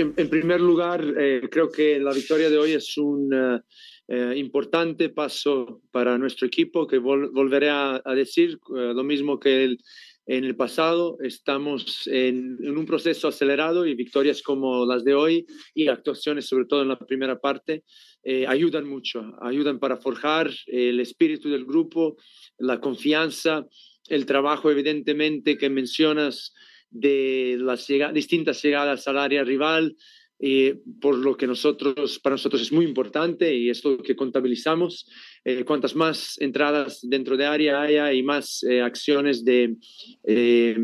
[0.00, 3.60] Sí, en primer lugar, eh, creo que la victoria de hoy es un eh,
[4.08, 9.38] eh, importante paso para nuestro equipo, que vol- volveré a, a decir eh, lo mismo
[9.38, 9.78] que el-
[10.24, 11.18] en el pasado.
[11.22, 15.44] Estamos en, en un proceso acelerado y victorias como las de hoy
[15.74, 17.84] y actuaciones, sobre todo en la primera parte,
[18.22, 22.16] eh, ayudan mucho, ayudan para forjar el espíritu del grupo,
[22.56, 23.66] la confianza,
[24.08, 26.54] el trabajo evidentemente que mencionas
[26.90, 29.96] de las distintas llegadas al área rival,
[30.42, 35.06] eh, por lo que nosotros, para nosotros es muy importante y es lo que contabilizamos.
[35.44, 39.76] Eh, cuantas más entradas dentro de área haya y más eh, acciones de,
[40.24, 40.76] eh,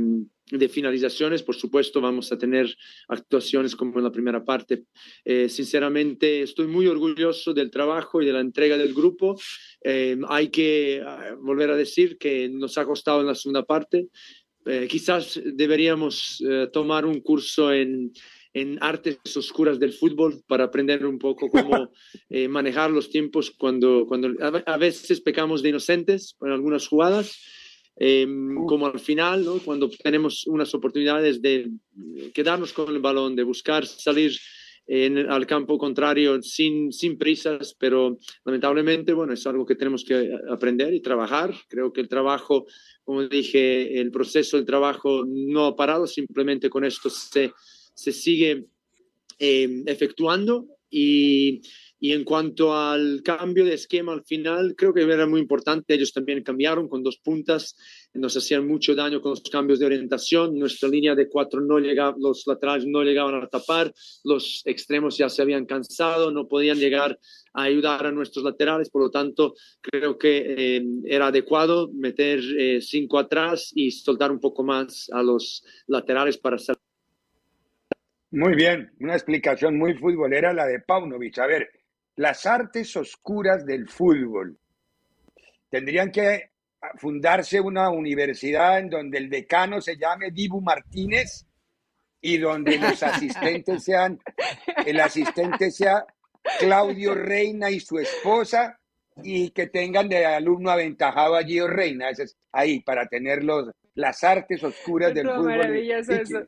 [0.51, 2.75] de finalizaciones, por supuesto, vamos a tener
[3.09, 4.85] actuaciones como en la primera parte.
[5.49, 9.37] Sinceramente, estoy muy orgulloso del trabajo y de la entrega del grupo.
[10.29, 14.07] Hay que ah, volver a decir que nos ha costado en la segunda parte.
[14.67, 18.13] Eh, quizás deberíamos eh, tomar un curso en,
[18.53, 21.91] en artes oscuras del fútbol para aprender un poco cómo
[22.31, 26.89] eh, manejar los tiempos cuando, cuando a, ve- a veces pecamos de inocentes en algunas
[26.89, 27.39] jugadas,
[27.99, 28.27] eh,
[28.67, 29.59] como al final, ¿no?
[29.61, 31.71] cuando tenemos unas oportunidades de
[32.35, 34.33] quedarnos con el balón, de buscar salir
[34.87, 40.33] en- al campo contrario sin, sin prisas, pero lamentablemente, bueno, es algo que tenemos que
[40.51, 41.55] aprender y trabajar.
[41.69, 42.67] Creo que el trabajo,
[43.05, 47.53] como dije, el proceso del trabajo no ha parado, simplemente con esto se,
[47.95, 48.67] se sigue
[49.39, 51.61] eh, efectuando y,
[51.99, 55.95] y en cuanto al cambio de esquema al final, creo que era muy importante.
[55.95, 57.77] Ellos también cambiaron con dos puntas,
[58.13, 60.59] nos hacían mucho daño con los cambios de orientación.
[60.59, 63.93] Nuestra línea de cuatro no llegaba, los laterales no llegaban a tapar,
[64.25, 67.19] los extremos ya se habían cansado, no podían llegar
[67.55, 68.91] a ayudar a nuestros laterales.
[68.91, 74.41] Por lo tanto, creo que eh, era adecuado meter eh, cinco atrás y soltar un
[74.41, 76.81] poco más a los laterales para salir.
[78.33, 81.39] Muy bien, una explicación muy futbolera la de Paunovic.
[81.39, 81.71] A ver,
[82.17, 84.59] las artes oscuras del fútbol.
[85.71, 86.51] Tendrían que
[86.99, 91.47] fundarse una universidad en donde el decano se llame Dibu Martínez
[92.21, 94.19] y donde los asistentes sean,
[94.85, 96.05] el asistente sea
[96.59, 98.79] Claudio Reina y su esposa
[99.23, 102.11] y que tengan de alumno aventajado a Gio Reina.
[102.11, 105.45] Es ahí, para tener los, las artes oscuras del fútbol.
[105.57, 106.41] maravilloso Y eso.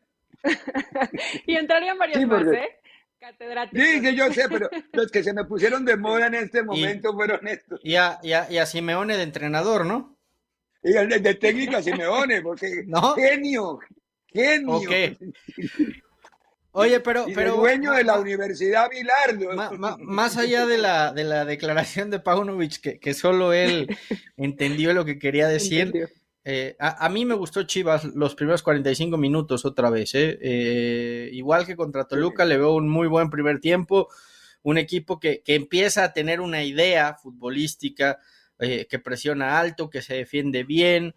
[1.47, 2.69] y entrarían varios Sí, más, porque- ¿eh?
[3.21, 3.84] Catedráticos.
[3.84, 7.12] Sí, que yo sé, pero los que se me pusieron de moda en este momento
[7.12, 7.81] fueron estos.
[7.83, 10.17] Y a, y, a, y a Simeone de entrenador, ¿no?
[10.83, 13.15] Y el de, de técnica Simeone, porque ¿No?
[13.15, 13.81] genio,
[14.33, 14.77] genio.
[14.77, 14.91] Ok.
[16.73, 19.53] Oye, pero, Y pero dueño de la Universidad Bilardo.
[19.57, 23.89] ma- ma- más allá de la, de la declaración de Paunovic, que, que solo él
[24.37, 26.09] entendió lo que quería decir, Entendió.
[26.50, 30.14] Eh, a, a mí me gustó Chivas los primeros 45 minutos otra vez.
[30.14, 30.38] ¿eh?
[30.41, 34.09] Eh, igual que contra Toluca, le veo un muy buen primer tiempo,
[34.62, 38.19] un equipo que, que empieza a tener una idea futbolística,
[38.59, 41.14] eh, que presiona alto, que se defiende bien,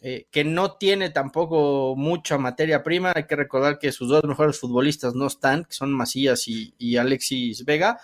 [0.00, 3.12] eh, que no tiene tampoco mucha materia prima.
[3.14, 6.96] Hay que recordar que sus dos mejores futbolistas no están, que son Macías y, y
[6.96, 8.00] Alexis Vega.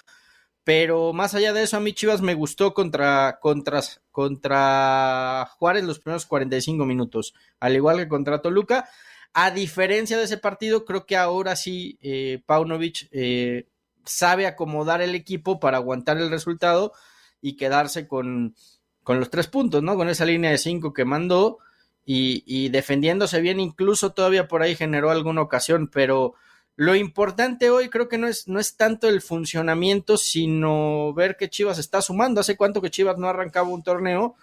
[0.69, 3.81] Pero más allá de eso, a mí Chivas me gustó contra, contra,
[4.11, 8.87] contra Juárez los primeros 45 minutos, al igual que contra Toluca.
[9.33, 13.67] A diferencia de ese partido, creo que ahora sí eh, Paunovic eh,
[14.05, 16.93] sabe acomodar el equipo para aguantar el resultado
[17.41, 18.55] y quedarse con,
[19.03, 19.97] con los tres puntos, ¿no?
[19.97, 21.61] Con esa línea de cinco que mandó
[22.05, 26.35] y, y defendiéndose bien, incluso todavía por ahí generó alguna ocasión, pero
[26.79, 31.51] lo importante hoy creo que no es, no es tanto el funcionamiento, sino ver que
[31.51, 32.41] Chivas está sumando.
[32.41, 34.37] ¿Hace cuánto que Chivas no arrancaba un torneo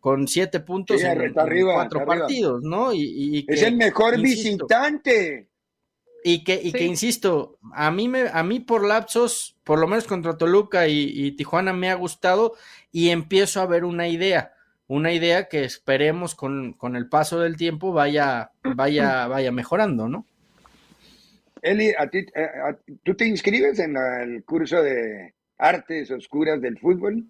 [0.00, 2.20] con siete puntos Sí, en, está en arriba, cuatro arriba.
[2.20, 2.94] partidos, ¿no?
[2.94, 5.50] Y, y Es que, el mejor insisto, visitante.
[6.24, 10.04] Y que, y que insisto, a mí, me, a mí por lapsos, por lo menos
[10.04, 12.54] contra Toluca y, Tijuana me ha gustado
[12.90, 14.54] y empiezo a ver una idea,
[14.86, 20.24] una idea que esperemos con, con el paso del tiempo vaya, vaya, vaya mejorando, ¿no?
[21.62, 22.48] Eli, ¿a ti, eh,
[23.04, 27.24] ¿tú te inscribes en el curso de artes oscuras del fútbol?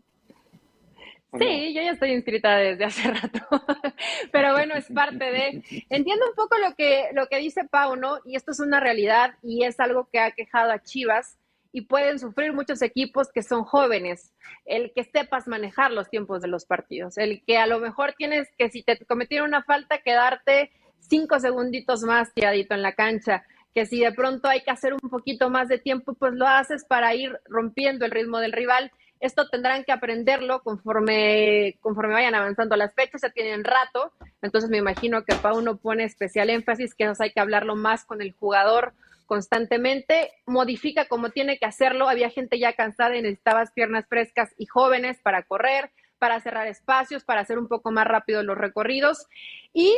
[1.38, 3.40] Sí, yo ya estoy inscrita desde hace rato,
[4.32, 5.62] pero bueno, es parte de...
[5.88, 8.18] Entiendo un poco lo que, lo que dice Pau, ¿no?
[8.26, 11.38] Y esto es una realidad y es algo que ha quejado a Chivas
[11.72, 14.32] y pueden sufrir muchos equipos que son jóvenes,
[14.66, 18.48] el que sepas manejar los tiempos de los partidos, el que a lo mejor tienes
[18.58, 20.70] que si te cometieron una falta quedarte
[21.00, 25.10] cinco segunditos más tiradito en la cancha, que si de pronto hay que hacer un
[25.10, 28.92] poquito más de tiempo, pues lo haces para ir rompiendo el ritmo del rival.
[29.20, 34.78] Esto tendrán que aprenderlo conforme, conforme vayan avanzando las fechas, ya tienen rato, entonces me
[34.78, 38.94] imagino que Pauno pone especial énfasis que eso hay que hablarlo más con el jugador
[39.26, 44.66] constantemente, modifica como tiene que hacerlo, había gente ya cansada y necesitaba piernas frescas y
[44.66, 49.26] jóvenes para correr, para cerrar espacios, para hacer un poco más rápido los recorridos.
[49.72, 49.96] Y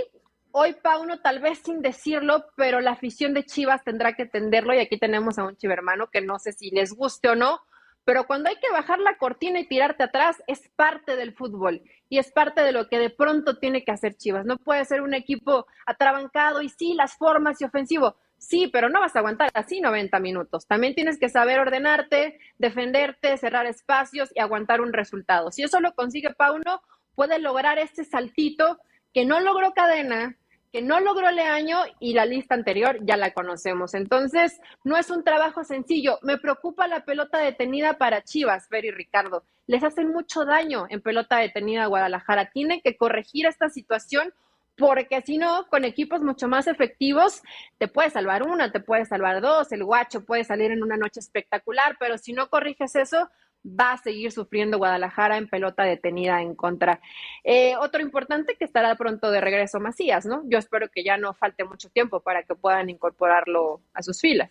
[0.57, 4.79] hoy Pauno, tal vez sin decirlo, pero la afición de Chivas tendrá que entenderlo y
[4.79, 7.61] aquí tenemos a un chivermano que no sé si les guste o no,
[8.05, 12.19] pero cuando hay que bajar la cortina y tirarte atrás, es parte del fútbol y
[12.19, 14.47] es parte de lo que de pronto tiene que hacer Chivas.
[14.47, 18.15] No puede ser un equipo atrabancado y sí, las formas y ofensivo.
[18.39, 20.69] Sí, pero no vas a aguantar así 90 minutos.
[20.69, 25.51] También tienes que saber ordenarte, defenderte, cerrar espacios y aguantar un resultado.
[25.51, 26.81] Si eso lo consigue Pauno,
[27.17, 28.79] puede lograr este saltito
[29.13, 30.37] que no logró Cadena,
[30.75, 33.95] que no logró Leaño y la lista anterior ya la conocemos.
[33.95, 36.19] Entonces, no es un trabajo sencillo.
[36.23, 39.45] Me preocupa la pelota detenida para Chivas, Fer y Ricardo.
[39.69, 42.51] Les hacen mucho daño en pelota detenida a Guadalajara.
[42.51, 44.35] Tienen que corregir esta situación
[44.77, 47.43] porque si no, con equipos mucho más efectivos,
[47.79, 51.21] te puede salvar una, te puede salvar dos, el guacho puede salir en una noche
[51.21, 53.31] espectacular, pero si no corriges eso,
[53.67, 57.01] va a seguir sufriendo Guadalajara en pelota detenida en contra.
[57.43, 60.43] Eh, otro importante que estará pronto de regreso Macías, ¿no?
[60.47, 64.51] Yo espero que ya no falte mucho tiempo para que puedan incorporarlo a sus filas.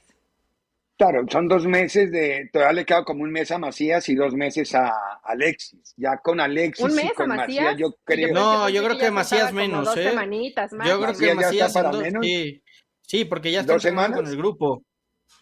[0.96, 4.34] Claro, son dos meses de, todavía le queda como un mes a Macías y dos
[4.36, 4.92] meses a
[5.24, 5.94] Alexis.
[5.98, 7.76] Ya con Alexis ¿Un mes y con a Macías?
[7.78, 8.34] yo creo.
[8.34, 10.10] No, yo creo que, Macías menos, dos ¿eh?
[10.10, 10.88] semanitas más.
[10.88, 12.26] Yo creo que Macías ya está Macías para dos- menos.
[12.26, 12.64] sí.
[13.06, 14.18] Sí, porque ya está ¿Dos semanas?
[14.18, 14.84] con el grupo.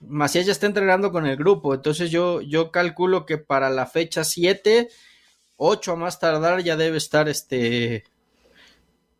[0.01, 4.23] Macías ya está entrenando con el grupo, entonces yo, yo calculo que para la fecha
[4.23, 4.89] 7,
[5.57, 8.03] 8 a más tardar ya debe estar este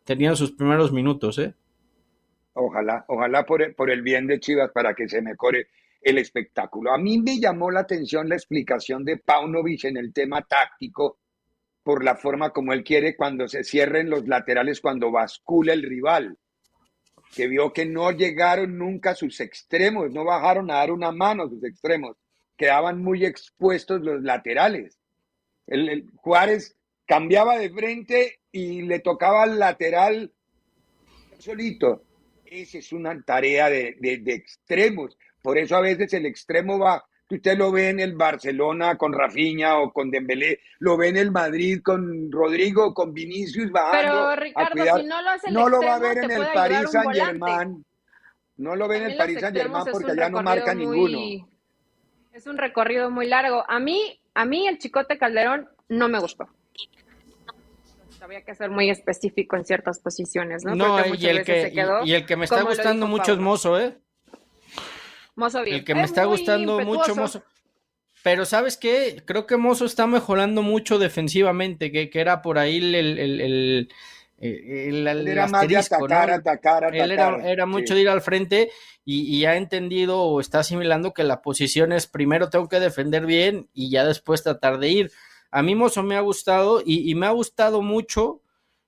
[0.04, 1.54] teniendo sus primeros minutos, ¿eh?
[2.54, 5.68] Ojalá, ojalá por el, por el bien de Chivas para que se mejore
[6.02, 6.92] el espectáculo.
[6.92, 11.18] A mí me llamó la atención la explicación de Paunovic en el tema táctico
[11.82, 16.38] por la forma como él quiere cuando se cierren los laterales, cuando bascula el rival,
[17.34, 21.48] que vio que no llegaron nunca sus extremos, no bajaron a dar una mano a
[21.48, 22.16] sus extremos,
[22.56, 24.98] quedaban muy expuestos los laterales.
[25.66, 26.76] El, Juárez
[27.06, 30.32] cambiaba de frente y le tocaba al lateral
[31.38, 32.04] solito.
[32.44, 35.16] Esa es una tarea de, de- de extremos.
[35.40, 37.04] Por eso a veces el extremo va,
[37.36, 41.30] usted lo ve en el Barcelona con Rafinha o con Dembélé, lo ve en el
[41.30, 45.00] Madrid con Rodrigo, con Vinicius bajando Pero a Ricardo, cuidar.
[45.00, 47.14] si no lo hace el No lo va a ver en el un Saint.
[47.14, 47.84] Germain.
[48.56, 50.90] No lo ve en el los Saint Germain es porque un allá no marca recorrido
[50.92, 51.18] ninguno.
[51.18, 51.46] muy-
[52.32, 53.64] Es un recorrido muy largo.
[53.68, 56.48] A mí, a mí el Chicote Calderón no me gustó.
[58.20, 60.76] Había que ser muy específico en ciertas posiciones, ¿no?
[60.76, 63.36] No, y el que, se quedó y, y el que me está gustando mucho es
[63.38, 63.42] Pablo.
[63.42, 63.98] Mozo, ¿eh?
[65.36, 65.76] Mozo bien.
[65.76, 67.14] El que me Es está gustando mucho.
[67.14, 67.42] Mozo.
[68.22, 69.22] Pero ¿sabes qué?
[69.24, 73.40] Creo que Mozo está mejorando mucho defensivamente, que, que era por ahí el, el, el,
[73.40, 73.88] el-
[74.38, 76.14] el- el Él era más de asterisco, ¿no?
[76.14, 76.94] atacar, atacar, atacar.
[77.04, 77.94] Él era, era mucho Sí.
[77.94, 78.70] de ir al frente
[79.04, 83.24] y, y ha entendido o está asimilando que la posición es primero tengo que defender
[83.26, 85.12] bien y ya después tratar de ir.
[85.50, 88.40] A mí Mozo me ha gustado y, y me ha gustado mucho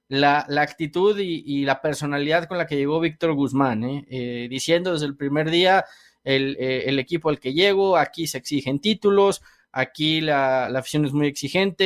[0.09, 4.05] la, la actitud y, y la personalidad con la que llegó Víctor Guzmán, ¿eh?
[4.11, 5.85] Eh, diciendo desde el primer día
[6.25, 11.05] el, eh, el equipo al que llego, aquí se exigen títulos, aquí la, la afición
[11.05, 11.85] es muy exigente,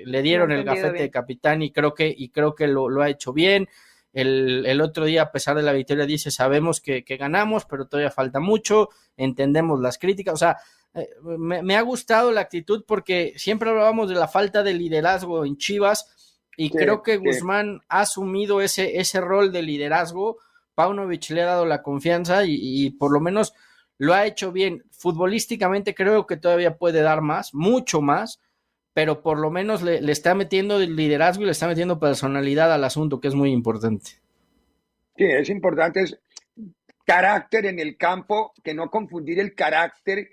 [0.00, 3.02] eh, le dieron el gafete de capitán y creo que, y creo que lo, lo
[3.02, 3.68] ha hecho bien.
[4.12, 7.86] El, el otro día, a pesar de la victoria, dice, sabemos que, que ganamos, pero
[7.86, 10.56] todavía falta mucho, entendemos las críticas, o sea,
[10.94, 15.44] eh, me, me ha gustado la actitud porque siempre hablábamos de la falta de liderazgo
[15.44, 16.06] en Chivas
[16.56, 17.24] y Sí, creo que sí.
[17.24, 20.38] Guzmán ha asumido ese, ese rol de liderazgo.
[20.78, 23.52] Paunovic le ha dado la confianza y, por lo menos
[23.98, 24.84] lo ha hecho bien.
[24.92, 28.40] Futbolísticamente creo que todavía puede dar más, mucho más,
[28.94, 33.20] pero por lo menos le, está metiendo liderazgo y le está metiendo personalidad al asunto,
[33.20, 34.20] que es muy importante.
[35.16, 36.02] Sí, es importante.
[36.02, 36.16] Es,
[37.04, 40.28] carácter en el campo, que no confundir el carácter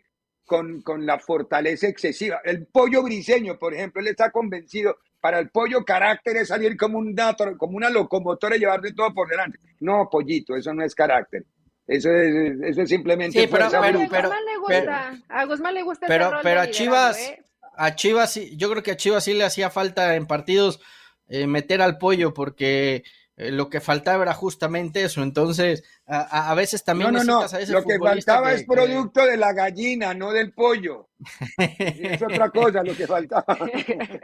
[0.46, 2.42] con, con la fortaleza excesiva.
[2.44, 7.00] El pollo briseño, por ejemplo, él está convencido, para el pollo carácter es salir como
[7.00, 9.58] un dato, como una locomotora y llevarle todo por delante.
[9.80, 11.44] No, pollito, eso no es carácter.
[11.88, 13.42] Eso es, eso es simplemente.
[13.42, 16.68] Sí, pero, pero, pero, le gusta, a Guzmán le gusta pero, ese rol pero de
[16.68, 17.44] a Chivas, ¿eh?
[17.76, 20.80] a Chivas sí, yo creo que a Chivas sí le hacía falta en partidos
[21.28, 23.04] eh, meter al pollo porque
[23.38, 25.22] eh, lo que faltaba era justamente eso.
[25.24, 27.42] Entonces, a, a- veces también No, no, no.
[27.42, 31.10] a ese Lo que faltaba que- es que- producto de la gallina, no del pollo.
[31.58, 33.46] Es otra cosa lo que faltaba.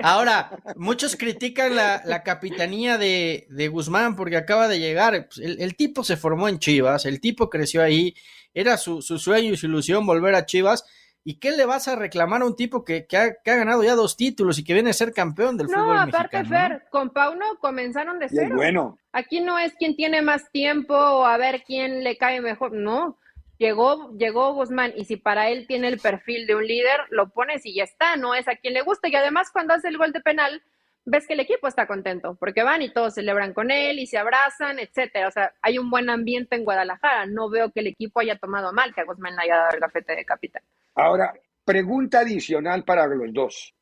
[0.01, 5.27] Ahora, muchos critican la, la capitanía de, de Guzmán porque acaba de llegar.
[5.27, 8.15] Pues, El, el tipo se formó en Chivas, el tipo creció ahí,
[8.53, 10.85] era su, su sueño y su ilusión volver a Chivas.
[11.23, 13.83] ¿Y qué le vas a reclamar a un tipo que, que ha, que ha ganado
[13.83, 16.69] ya dos títulos y que viene a ser campeón del No, fútbol aparte, mexicano?
[16.79, 18.55] Fer, con Pauno comenzaron de cero.
[18.55, 18.97] bueno.
[19.11, 22.71] Aquí no es quien tiene más tiempo o a ver quién le cae mejor.
[22.73, 23.19] No,
[23.59, 27.65] llegó, llegó Guzmán y si para él tiene el perfil de un líder, lo pones
[27.65, 28.15] y ya está.
[28.15, 29.07] No es a quien le gusta.
[29.07, 30.63] Y además, cuando hace el gol de penal,
[31.05, 34.17] ves que el equipo está contento porque van y todos celebran con él y se
[34.17, 35.27] abrazan, etcétera.
[35.27, 37.25] O sea, hay un buen ambiente en Guadalajara.
[37.25, 39.79] No veo que el equipo haya tomado mal que a Guzmán le haya dado el
[39.79, 40.63] gafete de capitán.
[40.95, 41.33] Ahora,
[41.65, 43.73] pregunta adicional para los dos.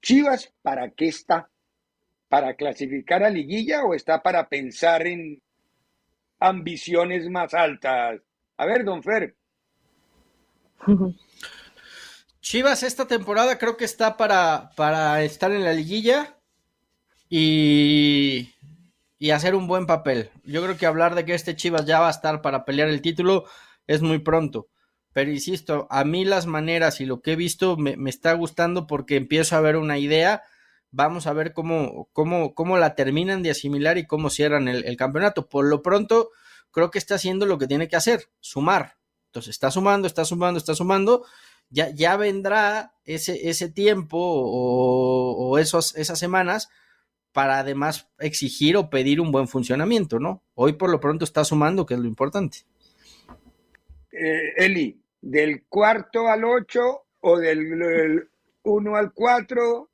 [0.00, 1.50] ¿Chivas para qué está?
[2.28, 5.40] ¿Para clasificar a liguilla o está para pensar en
[6.38, 8.20] ambiciones más altas?
[8.56, 9.36] A ver, don Fer.
[12.40, 16.36] Chivas esta temporada creo que está para, para estar en la liguilla
[17.28, 18.54] y,
[19.18, 20.30] y hacer un buen papel.
[20.44, 23.02] Yo creo que hablar de que este Chivas ya va a estar para pelear el
[23.02, 23.44] título
[23.86, 24.68] es muy pronto.
[25.12, 28.86] Pero insisto, a mí las maneras y lo que he visto me, me está gustando
[28.86, 30.42] porque empiezo a ver una idea.
[30.90, 35.48] Vamos a ver cómo, cómo, cómo la terminan de asimilar y cómo cierran el, campeonato.
[35.48, 36.30] Por lo pronto,
[36.70, 38.98] creo que está haciendo lo que tiene que hacer, sumar.
[39.28, 41.24] Entonces está sumando, está sumando, está sumando
[41.70, 46.68] ya, ya vendrá ese, ese tiempo o, o esos, esas semanas
[47.36, 50.42] para además exigir o pedir un buen funcionamiento, ¿no?
[50.54, 52.60] Hoy por lo pronto está sumando, que es lo importante.
[54.10, 58.28] Eh, Eli, ¿del cuarto al ocho o del, del
[58.62, 59.90] uno al cuatro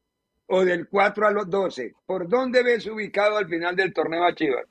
[0.46, 1.96] o del cuatro al doce?
[2.06, 4.66] ¿Por dónde ves ubicado al final del torneo a Chivas?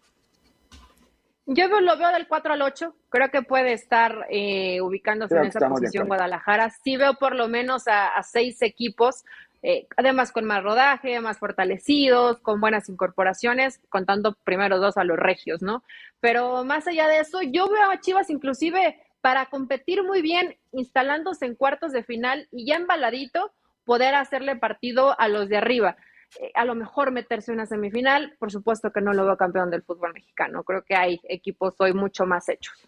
[1.47, 2.95] Yo lo veo del 4 al 8.
[3.09, 6.07] Creo que puede estar eh, ubicándose Creo en esa posición.
[6.07, 6.69] Guadalajara.
[6.69, 9.25] Sí veo por lo menos a, a seis equipos,
[9.63, 15.17] eh, además con más rodaje, más fortalecidos, con buenas incorporaciones, contando primero dos a los
[15.17, 15.83] regios, ¿no?
[16.19, 21.45] Pero más allá de eso, yo veo a Chivas inclusive para competir muy bien, instalándose
[21.45, 23.51] en cuartos de final y ya embaladito,
[23.85, 25.97] poder hacerle partido a los de arriba
[26.39, 28.35] eh, a lo mejor meterse en una semifinal.
[28.39, 30.63] Por supuesto que no lo veo campeón del fútbol mexicano.
[30.63, 32.87] Creo que hay equipos hoy mucho más hechos.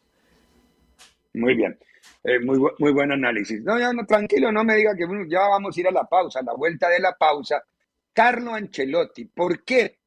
[1.34, 1.78] Muy bien,
[2.24, 3.62] Eh, muy, muy buen análisis.
[3.64, 6.40] No, ya no, tranquilo, no me diga que ya vamos a ir a la pausa,
[6.40, 7.64] a la vuelta de la pausa.
[8.14, 10.00] Carlo Ancelotti, ¿por qué?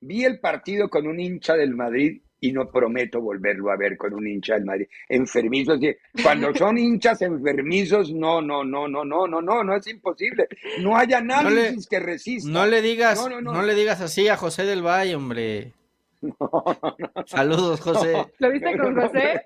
[0.00, 4.14] Vi el partido con un hincha del Madrid y no prometo volverlo a ver con
[4.14, 4.86] un hincha del Madrid.
[5.08, 5.78] Enfermizos,
[6.22, 10.48] cuando son hinchas enfermizos, no, no, no, no, no, no, no, no es imposible.
[10.80, 12.48] No hay análisis que resista.
[12.48, 13.62] No le digas, No, no, no, no.
[13.62, 15.72] le digas así a José del Valle, hombre.
[17.26, 18.14] Saludos, José.
[18.38, 19.42] ¿Lo viste con José?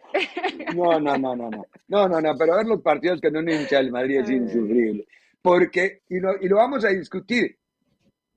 [0.74, 1.66] No, no, no, no, no.
[1.88, 5.06] No, no, no, pero ver los partidos que no un hincha del Madrid es insufrible.
[5.40, 7.56] Porque, y lo, y lo vamos a discutir,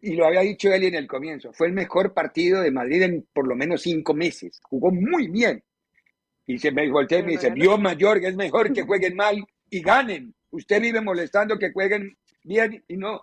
[0.02, 3.28] y lo había dicho él en el comienzo, fue el mejor partido de Madrid en
[3.34, 4.60] por lo menos cinco meses.
[4.64, 5.64] Jugó muy bien.
[6.46, 9.44] Y se me voltea y me dice, vio mayor que es mejor que jueguen mal
[9.70, 10.34] y ganen.
[10.52, 13.22] Usted vive molestando que jueguen bien y no.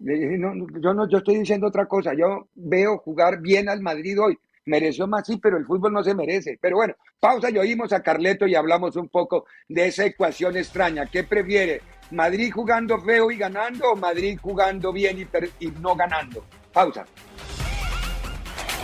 [0.00, 2.14] Le dije, no, no, yo no, yo estoy diciendo otra cosa.
[2.14, 4.36] Yo veo jugar bien al Madrid hoy.
[4.66, 6.58] Mereció más, sí, pero el fútbol no se merece.
[6.60, 11.06] Pero bueno, pausa y oímos a Carleto y hablamos un poco de esa ecuación extraña.
[11.06, 11.82] ¿Qué prefiere?
[12.10, 16.44] ¿Madrid jugando feo y ganando o Madrid jugando bien y, y no ganando?
[16.72, 17.04] Pausa.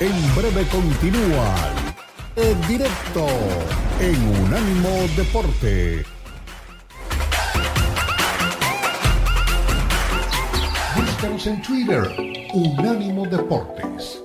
[0.01, 1.55] En breve continúa
[2.37, 3.27] en directo
[4.01, 6.05] en Unánimo Deporte.
[10.97, 12.03] Búscanos en Twitter,
[12.55, 14.23] Unánimo Deportes.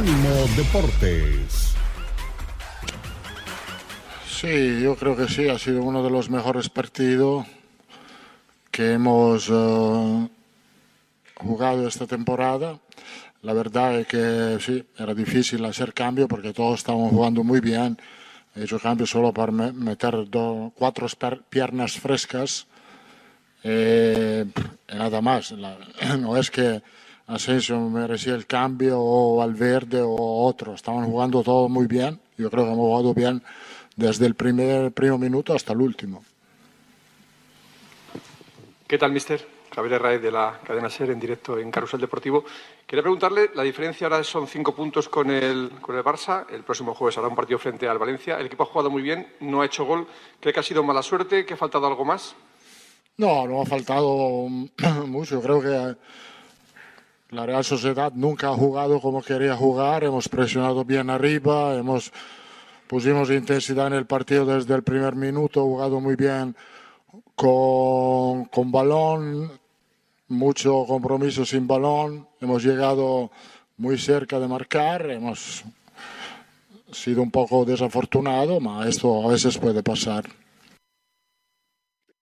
[0.00, 1.74] Unánimo Deportes.
[4.26, 7.46] Sí, yo creo que sí, ha sido uno de los mejores partidos
[8.70, 10.28] que hemos eh,
[11.34, 12.78] jugado esta temporada.
[13.42, 17.98] la verdad es que sí, era difícil hacer cambio porque todos estaban jugando muy bien.
[18.56, 20.14] He hecho cambio solo para meter
[20.76, 21.08] cuatro
[21.50, 22.66] piernas frescas
[23.62, 24.46] eh,
[24.88, 25.52] nada más.
[26.18, 26.80] no es que
[27.30, 30.74] Asensio merecía el cambio o Valverde o otro.
[30.74, 32.20] Estaban jugando todo muy bien.
[32.36, 33.42] Yo creo que hemos jugado bien
[33.94, 36.24] desde el primer, primer minuto hasta el último.
[38.88, 39.46] ¿Qué tal, mister?
[39.72, 42.44] Javier Raez de la cadena SER en directo en Carusel Deportivo.
[42.84, 46.46] Quería preguntarle, la diferencia ahora son cinco puntos con el, con el Barça.
[46.50, 48.40] El próximo jueves habrá un partido frente al Valencia.
[48.40, 50.08] El equipo ha jugado muy bien, no ha hecho gol.
[50.40, 51.46] ¿Cree que ha sido mala suerte?
[51.46, 52.34] ¿Que ha faltado algo más?
[53.18, 54.48] No, no ha faltado
[55.06, 55.40] mucho.
[55.40, 55.96] Creo que
[57.30, 60.04] la Real Sociedad nunca ha jugado como quería jugar.
[60.04, 62.12] Hemos presionado bien arriba, hemos
[62.86, 66.56] pusimos intensidad en el partido desde el primer minuto, jugado muy bien
[67.36, 69.52] con, con balón,
[70.26, 73.30] mucho compromiso sin balón, hemos llegado
[73.76, 75.64] muy cerca de marcar, hemos
[76.90, 80.24] sido un poco desafortunado, pero esto a veces puede pasar.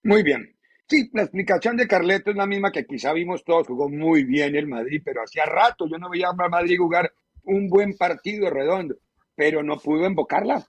[0.03, 0.55] Muy bien.
[0.89, 4.55] Sí, la explicación de Carleto es la misma que quizá vimos todos, jugó muy bien
[4.55, 7.11] el Madrid, pero hacía rato yo no veía a Madrid jugar
[7.43, 8.95] un buen partido redondo,
[9.35, 10.67] pero no pudo invocarla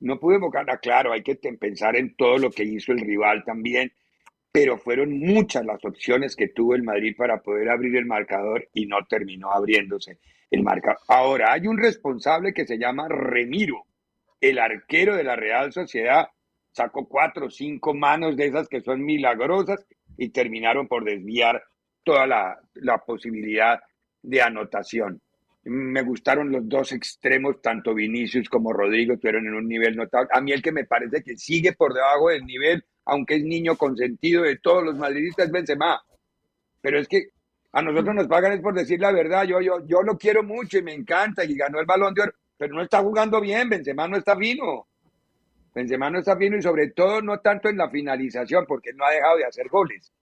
[0.00, 3.92] no pude invocarla, claro, hay que pensar en todo lo que hizo el rival también,
[4.50, 8.86] pero fueron muchas las opciones que tuvo el Madrid para poder abrir el marcador y
[8.86, 10.18] no terminó abriéndose
[10.50, 10.98] el marcador.
[11.08, 13.84] Ahora, hay un responsable que se llama Remiro,
[14.40, 16.28] el arquero de la Real Sociedad,
[16.72, 19.86] sacó cuatro o cinco manos de esas que son milagrosas
[20.16, 21.62] y terminaron por desviar
[22.04, 23.80] toda la, la posibilidad
[24.22, 25.20] de anotación.
[25.62, 30.28] Me gustaron los dos extremos, tanto Vinicius como Rodrigo, estuvieron en un nivel notable.
[30.32, 33.76] A mí el que me parece que sigue por debajo del nivel, aunque es niño
[33.76, 36.02] consentido de todos los madridistas, es Benzema.
[36.80, 37.28] Pero es que
[37.72, 39.44] a nosotros nos pagan es por decir la verdad.
[39.44, 42.32] Yo, yo, yo lo quiero mucho y me encanta y ganó el balón de oro,
[42.56, 43.68] pero no está jugando bien.
[43.68, 44.88] Benzema no está fino.
[45.74, 49.10] Benzema no está fino y sobre todo no tanto en la finalización, porque no ha
[49.10, 50.12] dejado de hacer goles,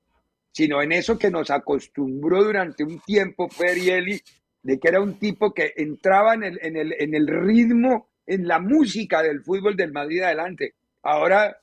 [0.53, 4.21] sino en eso que nos acostumbró durante un tiempo Ferieli
[4.63, 8.47] de que era un tipo que entraba en el, en el, en el ritmo, en
[8.47, 10.75] la música del fútbol del Madrid adelante.
[11.03, 11.57] Ahora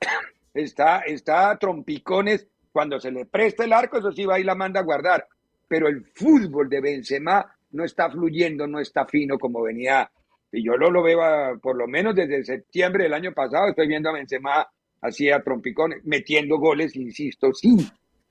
[0.54, 4.54] está, está a trompicones cuando se le presta el arco, eso sí va y la
[4.54, 5.26] manda a guardar.
[5.68, 10.10] Pero el fútbol de Benzema no está fluyendo, no está fino como venía.
[10.52, 14.10] Y yo lo, lo veo por lo menos desde septiembre del año pasado, estoy viendo
[14.10, 14.68] a Benzema
[15.00, 17.76] así a trompicones, metiendo goles, insisto, sí,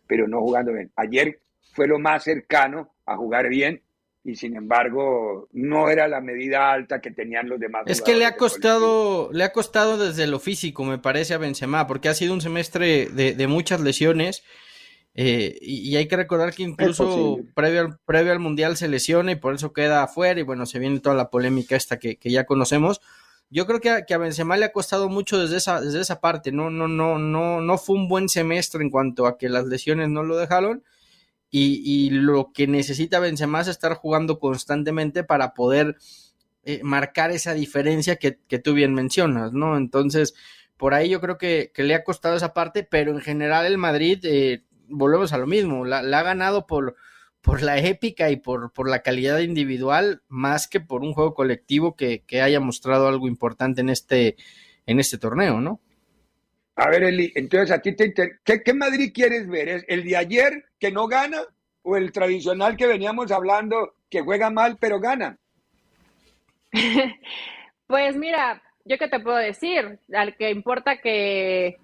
[0.07, 0.91] pero no jugando bien.
[0.95, 1.39] Ayer
[1.73, 3.81] fue lo más cercano a jugar bien
[4.23, 7.83] y sin embargo no era la medida alta que tenían los demás.
[7.87, 11.87] Es que le ha costado, le ha costado desde lo físico, me parece a Benzema,
[11.87, 14.43] porque ha sido un semestre de, muchas lesiones.
[15.13, 19.35] Eh, y, hay que recordar que incluso previo al, previo al Mundial se lesiona y
[19.35, 23.01] por eso queda afuera y bueno, se viene toda la polémica esta que, ya conocemos.
[23.49, 26.21] Yo creo que a, que a, Benzema le ha costado mucho desde esa, desde esa
[26.21, 29.65] parte, no, no, no, no, no fue un buen semestre en cuanto a que las
[29.65, 30.83] lesiones no lo dejaron
[31.51, 35.97] y, lo que necesita Benzema es estar jugando constantemente para poder
[36.63, 39.75] eh, marcar esa diferencia que, tú bien mencionas, ¿no?
[39.75, 40.33] Entonces,
[40.77, 44.19] por ahí yo creo que, le ha costado esa parte, pero en general el Madrid,
[44.23, 46.95] eh, volvemos a lo mismo, la, ha ganado por,
[47.41, 51.95] por la épica y por, por la calidad individual, más que por un juego colectivo
[51.95, 54.35] que, que haya mostrado algo importante en este,
[54.85, 55.79] en este torneo, ¿no?
[56.75, 59.69] A ver, Eli, entonces a ti te ¿Qué, Madrid quieres ver?
[59.69, 61.41] ¿Es el de ayer que no gana
[61.83, 65.37] o el tradicional que veníamos hablando que juega mal pero gana?
[67.87, 71.77] pues mira, yo qué te puedo decir, al que importa que,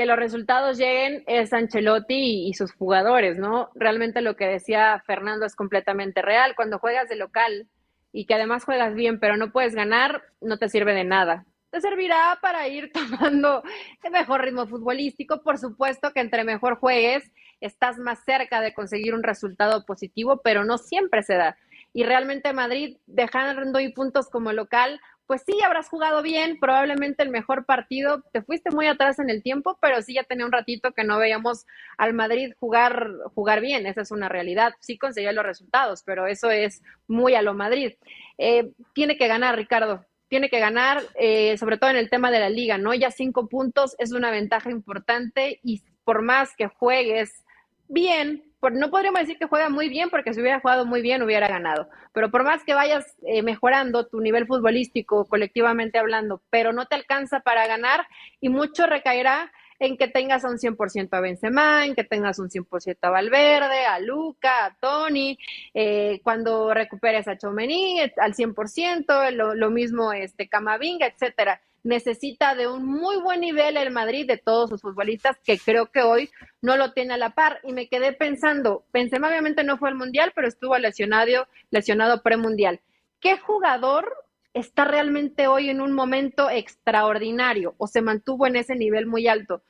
[0.00, 3.68] que los resultados lleguen es Ancelotti y, sus jugadores, ¿no?
[3.74, 6.54] Realmente lo que decía Fernando es completamente real.
[6.56, 7.68] Cuando juegas de local
[8.10, 11.80] y que además juegas bien pero no puedes ganar, no te sirve de nada te
[11.80, 13.62] servirá para ir tomando
[14.02, 15.42] el mejor ritmo futbolístico.
[15.42, 20.64] Por supuesto que entre mejor juegues, estás más cerca de conseguir un resultado positivo, pero
[20.64, 21.58] no siempre se da.
[21.92, 25.00] Y realmente Madrid, dejando y puntos como local,
[25.30, 28.24] pues sí, habrás jugado bien, probablemente el mejor partido.
[28.32, 31.20] Te fuiste muy atrás en el tiempo, pero sí ya tenía un ratito que no
[31.20, 33.86] veíamos al Madrid jugar, jugar bien.
[33.86, 34.72] Esa es una realidad.
[34.80, 37.92] Sí conseguía los resultados, pero eso es muy a lo Madrid.
[38.38, 42.40] Eh, tiene que ganar, Ricardo tiene que ganar, eh, sobre todo en el tema de
[42.40, 42.92] la liga, ¿no?
[42.92, 47.44] Ya cinco puntos es una ventaja importante y por más que juegues
[47.86, 51.22] bien, por, no podríamos decir que juega muy bien, porque si hubiera jugado muy bien
[51.22, 56.72] hubiera ganado, pero por más que vayas eh, mejorando tu nivel futbolístico colectivamente hablando, pero
[56.72, 58.06] no te alcanza para ganar
[58.40, 62.98] y mucho recaerá en que tengas un 100% a Benzema, en que tengas un 100%
[63.00, 65.38] a Valverde, a Luca, a Tony,
[65.72, 72.68] eh, cuando recuperes a Chomení al 100%, lo, lo mismo este Camavinga, etcétera necesita de
[72.68, 76.76] un muy buen nivel el Madrid de todos sus futbolistas, que creo que hoy no
[76.76, 77.60] lo tiene a la par.
[77.64, 82.80] Y me quedé pensando, Benzema obviamente no fue al Mundial, pero estuvo lesionado, lesionado premundial.
[83.20, 84.12] ¿Qué jugador
[84.52, 89.62] está realmente hoy en un momento extraordinario o se mantuvo en ese nivel muy alto?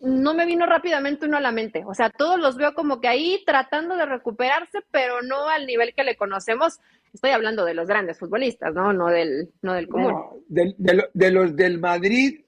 [0.00, 1.82] No me vino rápidamente uno a la mente.
[1.84, 5.92] O sea, todos los veo como que ahí tratando de recuperarse, pero no al nivel
[5.92, 6.78] que le conocemos
[7.12, 8.92] Estoy hablando de los grandes futbolistas, ¿no?
[8.92, 10.14] No del, no del común.
[10.48, 10.74] de,
[11.12, 12.40] de, los del Madrid,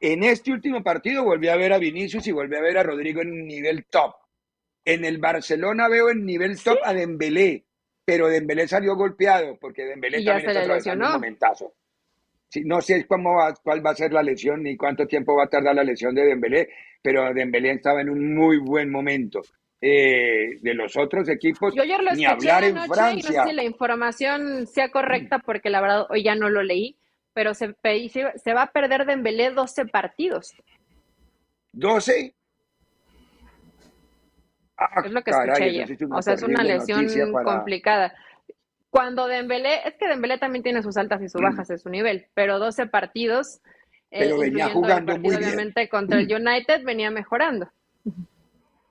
[0.00, 3.22] en este último partido volví a ver a Vinicius y volví a ver a Rodrigo
[3.22, 4.14] en nivel top.
[4.84, 7.64] En el Barcelona veo en nivel top a Dembélé,
[8.04, 11.74] pero Dembélé salió golpeado porque Dembélé también está atravesando un momentazo.
[12.64, 15.74] no sé cómo cuál va a ser la lesión ni cuánto tiempo va a tardar
[15.74, 16.68] la lesión de Dembélé,
[17.02, 19.42] pero Dembélé estaba en un muy buen momento.
[19.82, 23.30] Eh, de los otros equipos, ni hablar en Francia.
[23.30, 26.96] no sé si la información sea correcta porque la verdad hoy ya no lo leí,
[27.34, 30.54] pero se, se va a perder de Dembélé 12 partidos.
[31.74, 32.32] ¿12?
[34.78, 35.98] Ah, es lo que escuché ayer.
[36.10, 37.06] O sea, es una lesión
[37.44, 38.14] complicada.
[38.90, 42.26] Cuando Dembélé, es que Dembélé también tiene sus altas y sus bajas de su nivel,
[42.32, 43.60] pero 12 partidos,
[44.10, 47.68] eh, venía jugando muy obviamente contra el United venía mejorando.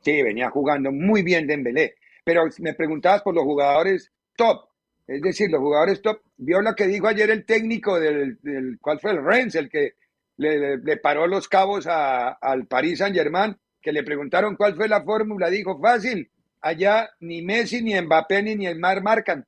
[0.06, 1.96] Sí, venía jugando muy bien Dembélé.
[2.24, 4.70] Pero me preguntabas por los jugadores top.
[5.08, 6.22] Es decir, los jugadores top.
[6.38, 8.38] Vio lo que dijo ayer el técnico del,
[8.80, 9.12] ¿cuál fue?
[9.12, 9.96] El Rennes, el que
[10.38, 15.50] le, paró los cabos al Paris Saint Germain, que le preguntaron cuál fue la fórmula.
[15.50, 16.30] Dijo, fácil,
[16.62, 19.44] allá ni Messi, ni Mbappé, ni Neymar marcan.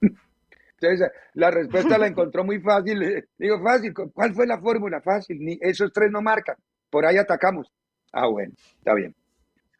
[0.00, 3.26] Entonces, la respuesta la encontró muy fácil.
[3.36, 5.02] Digo, fácil, ¿cuál fue la fórmula?
[5.02, 6.56] Fácil, ni esos tres no marcan.
[6.88, 7.70] Por ahí atacamos.
[8.12, 9.14] Ah, bueno, está bien.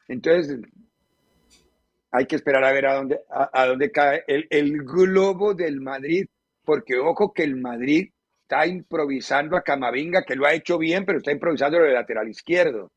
[0.09, 0.61] Entonces,
[2.11, 6.27] hay que esperar a ver a dónde, a, dónde cae el, globo del Madrid,
[6.64, 8.11] porque ojo que el Madrid
[8.42, 12.29] está improvisando a Camavinga, que lo ha hecho bien, pero está improvisando en el lateral
[12.29, 12.90] izquierdo.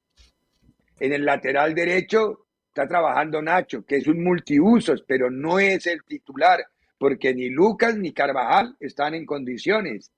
[0.99, 6.03] En el lateral derecho está trabajando Nacho, que es un multiusos, pero no es el
[6.03, 6.63] titular,
[6.97, 10.11] porque ni Lucas ni Carvajal están en condiciones.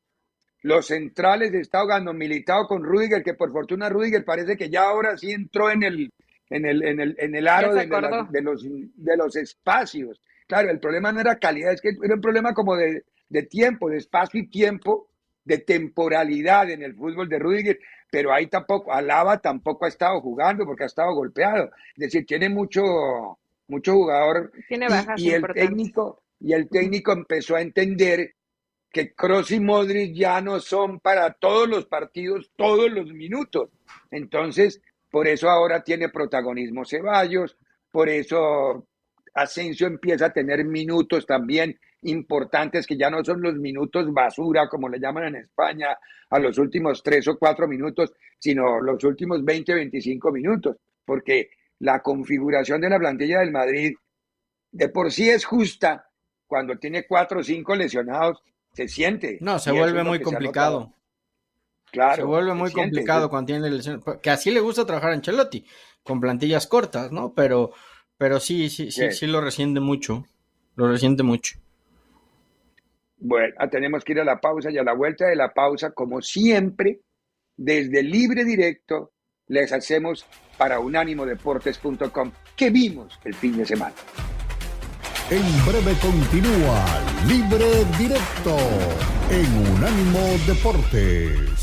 [0.61, 5.17] Los centrales está ahogando Militado con Rudiger, que por fortuna Rudiger parece que ya ahora
[5.17, 6.13] sí entró en el,
[6.49, 7.87] en el, en el, en el aro de,
[8.31, 10.21] de, los, de los espacios.
[10.47, 13.89] Claro, el problema no era calidad, es que era un problema como de, de tiempo,
[13.89, 15.09] de espacio y tiempo,
[15.43, 17.79] de temporalidad en el fútbol de Rudiger,
[18.11, 21.71] pero ahí tampoco, Alaba tampoco ha estado jugando porque ha estado golpeado.
[21.95, 22.83] Es decir, tiene mucho,
[23.67, 24.51] mucho jugador.
[24.67, 28.35] Tiene bajas y, el técnico Y el técnico empezó a entender
[28.91, 33.71] que Kroos y Modric ya no son para todos los partidos, todos los minutos.
[34.11, 34.79] Entonces,
[35.13, 37.55] por eso ahora tiene protagonismo Ceballos,
[37.91, 38.87] por eso
[39.35, 44.89] Asensio empieza a tener minutos también importantes que ya no son los minutos basura, como
[44.89, 45.95] le llaman en España,
[46.31, 52.01] a los últimos tres o cuatro minutos, sino los últimos 20, 25 minutos, porque la
[52.01, 53.93] configuración de la plantilla del Madrid
[54.71, 56.09] de por sí es justa,
[56.47, 58.41] cuando tiene cuatro o cinco lesionados,
[58.73, 59.37] se siente.
[59.41, 60.91] No, se vuelve muy complicado.
[62.15, 64.03] Se vuelve muy complicado cuando tiene lesiones.
[64.21, 65.65] Que así le gusta trabajar a Ancelotti,
[66.03, 67.33] con plantillas cortas, ¿no?
[67.33, 67.71] Pero,
[68.17, 70.25] pero sí, sí, sí, sí lo resiente mucho.
[70.75, 71.59] Lo resiente mucho.
[73.17, 75.91] Bueno, ah, tenemos que ir a la pausa y a la vuelta de la pausa,
[75.91, 76.99] como siempre,
[77.55, 79.11] desde Libre Directo,
[79.47, 80.25] les hacemos
[80.57, 83.95] para unánimodeportes.com que vimos el fin de semana.
[85.29, 86.85] En breve continúa
[87.27, 88.57] Libre Directo
[89.29, 91.62] en Unánimo Deportes.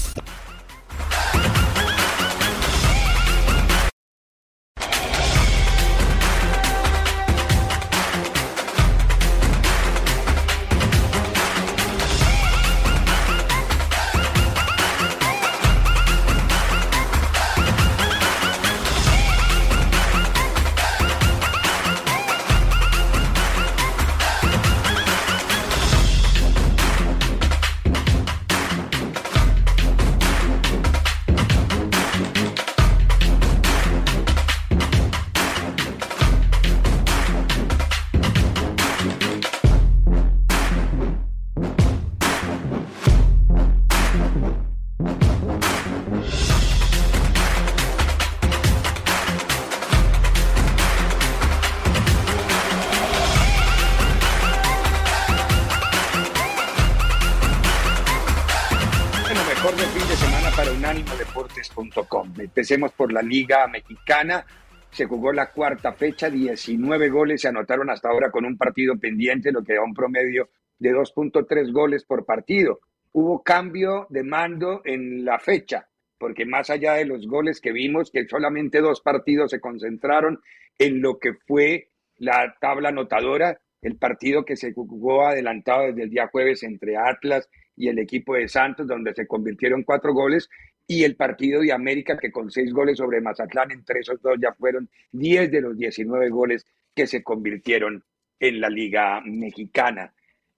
[62.70, 64.46] Empecemos por la Liga Mexicana.
[64.92, 69.50] Se jugó la cuarta fecha, 19 goles se anotaron hasta ahora con un partido pendiente,
[69.50, 72.78] lo que da un promedio de 2.3 goles por partido.
[73.10, 78.12] Hubo cambio de mando en la fecha, porque más allá de los goles que vimos,
[78.12, 80.38] que solamente dos partidos se concentraron
[80.78, 86.10] en lo que fue la tabla anotadora, el partido que se jugó adelantado desde el
[86.10, 90.48] día jueves entre Atlas y el equipo de Santos, donde se convirtieron cuatro goles,
[90.90, 94.52] y el partido de América, que con seis goles sobre Mazatlán, entre esos dos ya
[94.54, 98.02] fueron diez de los 19 goles que se convirtieron
[98.40, 100.12] en la Liga Mexicana.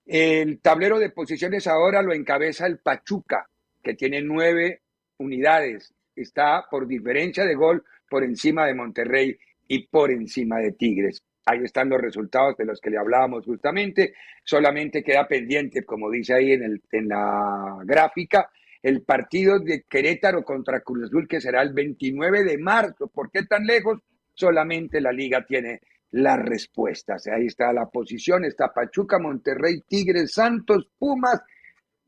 [0.07, 3.47] El tablero de posiciones ahora lo encabeza el Pachuca,
[3.83, 4.81] que tiene nueve
[5.19, 5.93] unidades.
[6.17, 9.37] Está por diferencia de gol por encima de Monterrey
[9.69, 11.23] y por encima de Tigres.
[11.45, 14.15] Ahí están los resultados de los que le hablábamos justamente.
[14.45, 18.49] Solamente queda pendiente, como dice ahí en, el, en la gráfica,
[18.83, 23.07] el partido de Querétaro contra Cruz Azul, que será el 29 de marzo.
[23.09, 24.01] ¿Por qué tan lejos?
[24.35, 27.27] Solamente la liga tiene las respuestas.
[27.29, 31.41] Ahí está la posición, está Pachuca, Monterrey, Tigres, Santos, Pumas,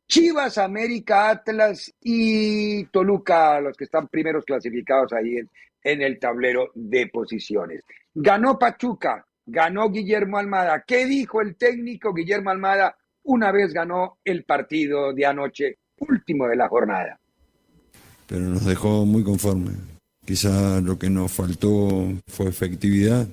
[0.07, 5.51] Chivas, América, Atlas y Toluca, los que están primeros clasificados ahí en,
[5.83, 7.83] en el tablero de posiciones.
[8.13, 10.85] Ganó Pachuca, ganó Guillermo Almada.
[10.87, 16.57] ¿Qué dijo el técnico Guillermo Almada una vez ganó el partido de anoche, último de
[16.57, 17.19] la jornada?
[18.27, 19.75] Pero nos dejó muy conformes.
[20.25, 23.27] Quizá lo que nos faltó fue efectividad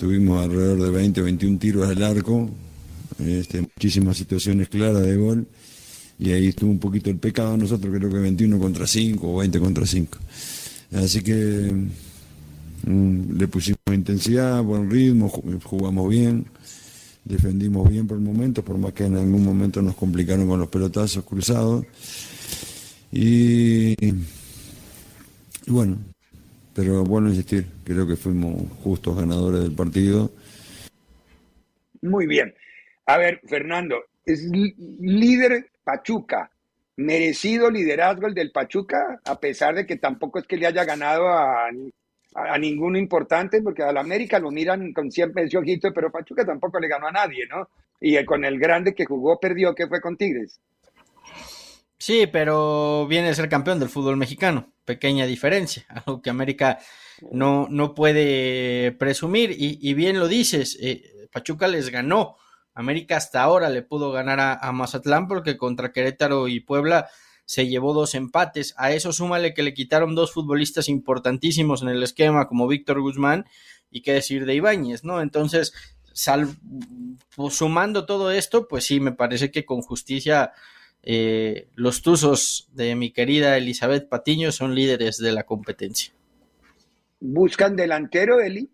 [0.00, 2.48] Tuvimos alrededor de 20 o 21 tiros al arco,
[3.18, 5.46] este, muchísimas situaciones claras de gol,
[6.18, 9.60] y ahí estuvo un poquito el pecado nosotros, creo que 21 contra 5 o 20
[9.60, 10.18] contra 5.
[10.94, 11.70] Así que
[12.86, 16.46] mm, le pusimos intensidad, buen ritmo, jugamos bien,
[17.24, 20.68] defendimos bien por el momento, por más que en algún momento nos complicaron con los
[20.68, 21.86] pelotazos cruzados.
[23.12, 23.94] Y,
[25.66, 25.98] bueno,
[26.74, 30.30] pero bueno insistir, creo que fuimos justos ganadores del partido.
[32.02, 32.54] Muy bien.
[33.06, 36.50] A ver, Fernando, es líder Pachuca.
[36.96, 39.20] ¿Merecido liderazgo el del Pachuca?
[39.24, 41.68] A pesar de que tampoco es que le haya ganado a,
[42.34, 46.78] a, ninguno importante, porque al América lo miran con siempre ese ojito, pero Pachuca tampoco
[46.78, 47.68] le ganó a nadie, ¿no?
[48.00, 50.60] Y con el grande que jugó perdió, que fue con Tigres.
[51.98, 54.72] Sí, pero viene a ser campeón del fútbol mexicano.
[54.86, 56.78] Pequeña diferencia, algo que América
[57.30, 59.54] no, no puede presumir.
[59.56, 62.36] Y, bien lo dices, eh, Pachuca les ganó.
[62.72, 67.10] América hasta ahora le pudo ganar a, Mazatlán porque contra Querétaro y Puebla
[67.50, 68.74] se llevó dos empates.
[68.76, 73.44] A eso súmale que le quitaron dos futbolistas importantísimos en el esquema, como Víctor Guzmán
[73.90, 75.20] y qué decir de Ibáñez, ¿no?
[75.20, 75.72] Entonces,
[77.34, 80.52] pues, sumando todo esto, pues sí, me parece que con justicia
[81.02, 86.14] eh, los Tuzos de mi querida Elizabeth Patiño son líderes de la competencia.
[87.18, 88.70] ¿Buscan delantero, Eli?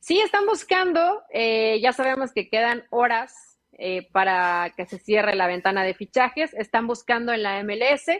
[0.00, 1.22] Sí, están buscando.
[1.32, 6.54] Eh, ya sabemos que quedan horas eh, para que se cierre la ventana de fichajes.
[6.54, 8.10] Están buscando en la MLS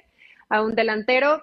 [0.49, 1.43] a un delantero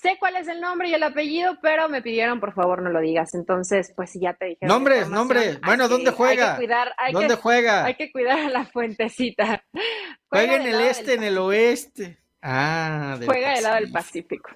[0.00, 3.00] sé cuál es el nombre y el apellido, pero me pidieron por favor no lo
[3.00, 3.34] digas.
[3.34, 4.66] Entonces, pues ya te dije.
[4.66, 5.60] Nombres, nombres.
[5.60, 6.52] Bueno, ¿dónde juega?
[6.52, 7.84] Hay que cuidar, ¿Dónde juega?
[7.84, 9.64] Hay que cuidar a la fuentecita.
[10.28, 12.18] Juega, en el este, en el oeste.
[12.42, 14.50] Ah, juega del lado del Pacífico.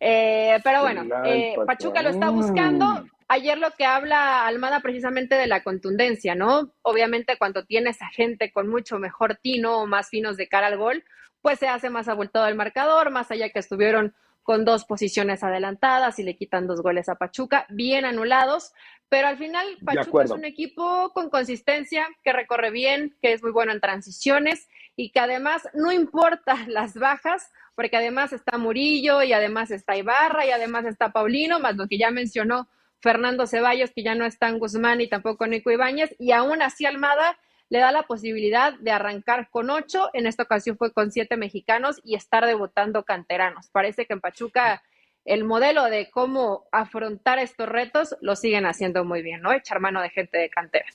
[0.00, 3.06] Eh, pero bueno, eh, Pachuca lo está buscando.
[3.30, 6.72] Ayer lo que habla Almada precisamente de la contundencia, ¿no?
[6.80, 10.78] Obviamente cuando tienes a gente con mucho mejor tino o más finos de cara al
[10.78, 11.04] gol,
[11.42, 16.18] pues se hace más abultado el marcador, más allá que estuvieron con dos posiciones adelantadas
[16.18, 18.72] y le quitan dos goles a Pachuca, bien anulados,
[19.10, 23.52] pero al final Pachuca es un equipo con consistencia, que recorre bien, que es muy
[23.52, 29.34] bueno en transiciones y que además no importa las bajas, porque además está Murillo y
[29.34, 32.68] además está Ibarra y además está Paulino, más lo que ya mencionó
[33.00, 36.86] Fernando Ceballos, que ya no está en Guzmán y tampoco Nico Ibáñez, y aún así
[36.86, 37.38] Almada
[37.70, 42.00] le da la posibilidad de arrancar con ocho, en esta ocasión fue con siete mexicanos
[42.02, 43.68] y estar debutando canteranos.
[43.70, 44.82] Parece que en Pachuca
[45.24, 49.52] el modelo de cómo afrontar estos retos lo siguen haciendo muy bien, ¿no?
[49.52, 50.86] Echar mano de gente de cantera.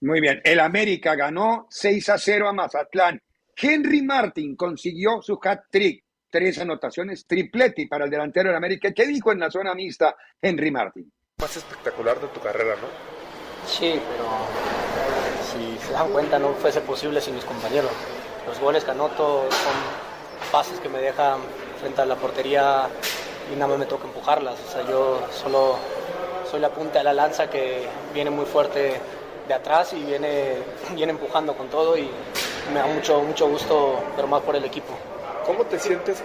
[0.00, 3.22] Muy bien, el América ganó 6 a 0 a Mazatlán.
[3.56, 6.03] Henry Martin consiguió su hat-trick,
[6.34, 8.90] tres anotaciones, tripleti para el delantero del América.
[8.90, 11.08] ¿Qué dijo en la zona mixta Henry Martin?
[11.40, 12.88] Más espectacular de tu carrera, ¿no?
[13.68, 14.26] Sí, pero
[15.46, 17.92] si se dan cuenta no fuese posible sin mis compañeros.
[18.48, 21.38] Los goles que anoto son pases que me dejan
[21.78, 22.88] frente a la portería
[23.52, 24.58] y nada más me toca empujarlas.
[24.58, 25.78] O sea, yo solo
[26.50, 29.00] soy la punta de la lanza que viene muy fuerte
[29.46, 30.56] de atrás y viene,
[30.96, 32.10] viene empujando con todo y
[32.72, 34.98] me da mucho, mucho gusto, pero más por el equipo.
[35.46, 36.24] ¿Cómo te sientes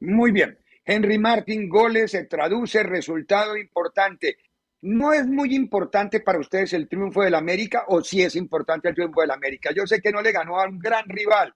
[0.00, 0.56] Muy bien.
[0.84, 4.36] Henry Martin, goles, se traduce, resultado importante.
[4.82, 8.94] ¿No es muy importante para ustedes el triunfo del América o sí es importante el
[8.94, 9.70] triunfo del América?
[9.74, 11.54] Yo sé que no le ganó a un gran rival,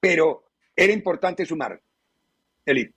[0.00, 1.80] pero era importante sumar.
[2.64, 2.90] Eli.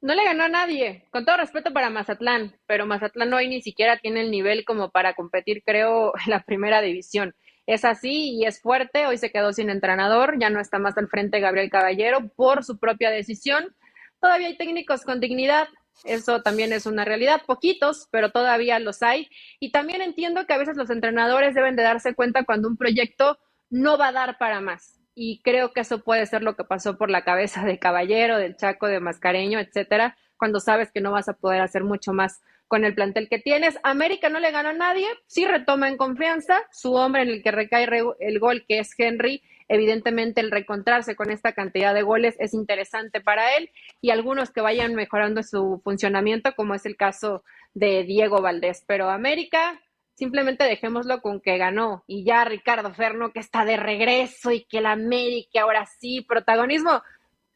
[0.00, 3.98] No le ganó a nadie, con todo respeto para Mazatlán, pero Mazatlán hoy ni siquiera
[3.98, 7.34] tiene el nivel como para competir, creo, en la primera división.
[7.66, 11.08] Es así y es fuerte, hoy se quedó sin entrenador, ya no está más al
[11.08, 13.74] frente Gabriel Caballero por su propia decisión.
[14.20, 15.68] Todavía hay técnicos con dignidad,
[16.04, 19.28] eso también es una realidad, poquitos, pero todavía los hay.
[19.58, 23.38] Y también entiendo que a veces los entrenadores deben de darse cuenta cuando un proyecto
[23.70, 25.00] no va a dar para más.
[25.14, 28.56] Y creo que eso puede ser lo que pasó por la cabeza de Caballero, del
[28.56, 32.84] Chaco, de Mascareño, etcétera, cuando sabes que no vas a poder hacer mucho más con
[32.84, 33.78] el plantel que tienes.
[33.82, 37.50] América no le gana a nadie, sí retoma en confianza, su hombre en el que
[37.50, 37.86] recae
[38.20, 43.20] el gol, que es Henry, Evidentemente el reencontrarse con esta cantidad de goles es interesante
[43.20, 47.42] para él y algunos que vayan mejorando su funcionamiento, como es el caso
[47.74, 48.84] de Diego Valdés.
[48.86, 49.80] Pero América,
[50.14, 54.78] simplemente dejémoslo con que ganó y ya Ricardo Ferno que está de regreso y que
[54.78, 57.02] el América ahora sí, protagonismo.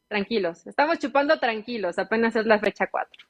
[0.09, 3.25] Tranquilos, estamos chupando tranquilos, apenas es la fecha 4.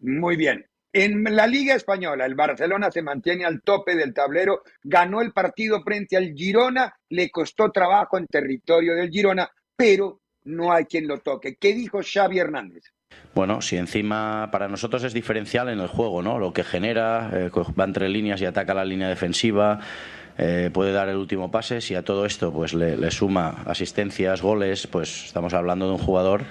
[0.00, 0.64] Muy bien.
[0.92, 5.82] En la Liga Española, el Barcelona se mantiene al tope del tablero, ganó el partido
[5.82, 11.18] frente al Girona, le costó trabajo en territorio del Girona, pero no hay quien lo
[11.18, 11.56] toque.
[11.56, 12.84] ¿Qué dijo Xavi Hernández?
[13.34, 16.38] Bueno, si encima para nosotros es diferencial en el juego, ¿no?
[16.38, 19.80] Lo que genera, eh, va entre líneas y ataca la línea defensiva,
[20.36, 21.80] eh, puede dar el último pase.
[21.80, 26.44] Si a todo esto pues le suma asistencias, goles, pues estamos hablando de un jugador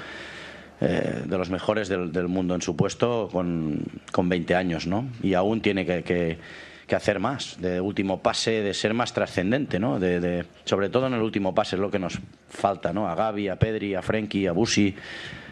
[0.83, 5.07] eh, de los mejores del, mundo en su puesto con, con 20 años, ¿no?
[5.21, 9.99] Y aún tiene que, que, hacer más, de último pase, de ser más trascendente, ¿no?
[9.99, 13.07] De, sobre todo en el último pase es lo que nos falta, ¿no?
[13.07, 14.95] A Gaby, a Pedri, a Frenkie, a Busi,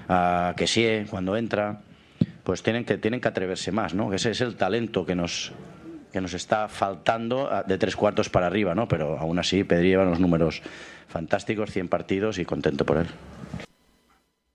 [0.10, 1.80] a Kessie cuando entra,
[2.44, 4.12] pues tienen que, tienen que atreverse más, ¿no?
[4.12, 5.52] Ese es el talento que nos,
[6.12, 8.88] que nos está faltando de tres cuartos para arriba, ¿no?
[8.88, 10.64] Pero aún así Pedri lleva unos números
[11.08, 13.08] fantásticos, 100 partidos y contento por él.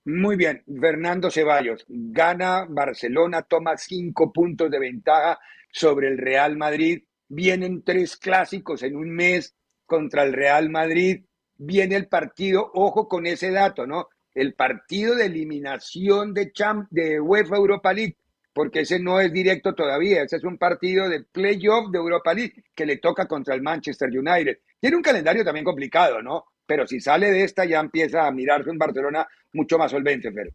[0.06, 5.38] Muy bien, Fernando Ceballos, gana Barcelona, toma cinco puntos de ventaja
[5.72, 7.04] sobre el Real Madrid.
[7.28, 9.54] Vienen tres clásicos en un mes
[9.86, 11.24] contra el Real Madrid.
[11.56, 14.08] Viene el partido, ojo con ese dato, ¿no?
[14.34, 18.18] El partido de eliminación de, Champ, de UEFA Europa League,
[18.52, 22.64] porque ese no es directo todavía, ese es un partido de playoff de Europa League
[22.74, 24.58] que le toca contra el Manchester United.
[24.78, 26.44] Tiene un calendario también complicado, ¿no?
[26.66, 30.52] Pero si sale de esta ya empieza a mirarse en Barcelona mucho más solvente, Fer.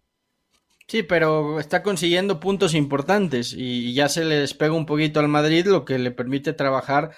[0.87, 5.67] Sí, pero está consiguiendo puntos importantes y ya se le despega un poquito al Madrid,
[5.67, 7.11] lo que le permite trabajar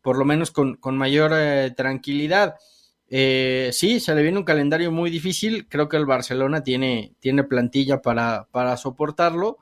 [0.00, 2.54] por lo menos con, mayor eh, tranquilidad.
[3.10, 5.68] Eh, sí, se le viene un calendario muy difícil.
[5.68, 9.58] Creo que el Barcelona tiene, tiene plantilla para, para soportarlo.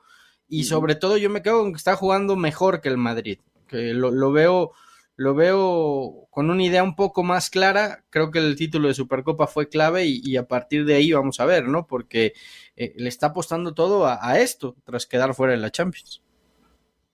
[0.47, 3.39] Y sobre todo yo me quedo con que está jugando mejor que el Madrid.
[3.67, 4.71] Que lo, lo veo
[5.17, 8.03] lo veo con una idea un poco más clara.
[8.11, 11.45] Creo que el título de Supercopa fue clave y, a partir de ahí vamos a
[11.45, 11.87] ver, ¿no?
[11.87, 12.33] Porque
[12.75, 16.21] eh, le está apostando todo a, esto tras quedar fuera de la Champions.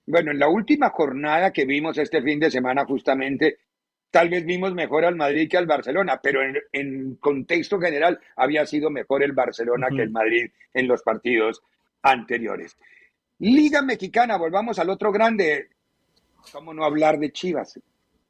[0.06, 3.56] Bueno, en la última jornada que vimos este fin de semana justamente,
[4.10, 6.40] tal vez vimos mejor al Madrid que al Barcelona, pero
[6.72, 11.62] en, contexto general había sido mejor el Barcelona que el Madrid en los partidos
[12.02, 12.76] anteriores.
[13.38, 15.70] Liga Mexicana, volvamos al otro grande.
[16.52, 17.80] ¿Cómo no hablar de Chivas?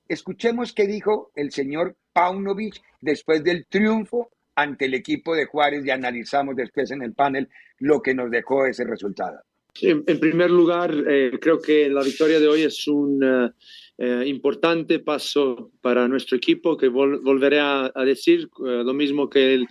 [0.09, 5.90] Escuchemos qué dijo el señor Paunovic después del triunfo ante el equipo de Juárez y
[5.90, 9.40] analizamos después en el panel lo que nos dejó ese resultado.
[9.81, 13.51] en primer lugar, eh, creo que la victoria de hoy es un eh,
[13.99, 19.64] eh, importante paso para nuestro equipo, que volveré a, decir lo mismo que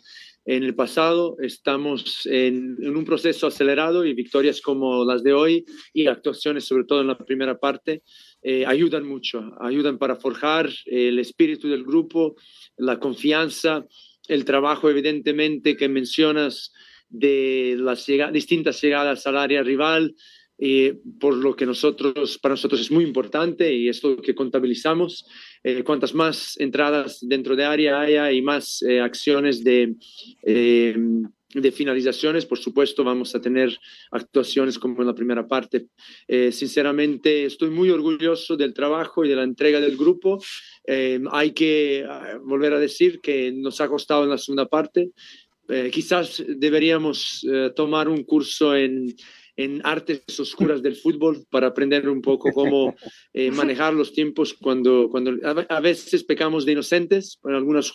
[0.46, 1.38] en el pasado.
[1.40, 6.84] Estamos en, en, un proceso acelerado y victorias como las de hoy y actuaciones, sobre
[6.84, 8.04] todo en la primera parte,
[8.44, 12.36] eh, ayudan mucho, ayudan para forjar el espíritu del grupo,
[12.78, 13.86] la confianza,
[14.28, 16.74] el trabajo evidentemente que mencionas
[17.10, 20.16] de las distintas llegadas al área rival,
[20.58, 25.26] eh, por lo que nosotros, para nosotros es muy importante y es lo que contabilizamos.
[25.64, 29.96] Eh, cuantas más entradas dentro de área haya y más acciones de
[31.54, 33.78] de finalizaciones, por supuesto, vamos a tener
[34.12, 35.88] actuaciones como en la primera parte.
[36.28, 40.42] Eh, sinceramente, estoy muy orgulloso del trabajo y de la entrega del grupo.
[40.86, 45.12] Eh, hay que ah, volver a decir que nos ha costado en la segunda parte.
[45.70, 47.46] Eh, quizás deberíamos
[47.76, 49.16] tomar un curso en,
[49.56, 52.94] en, artes oscuras del fútbol para aprender un poco cómo
[53.54, 55.32] manejar los tiempos cuando, cuando
[55.70, 57.94] a, veces pecamos de inocentes en algunas